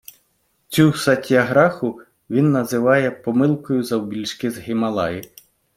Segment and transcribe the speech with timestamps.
[0.67, 5.29] Цю Сатьяграху він називає "помилкою завбільшки з Гімалаї".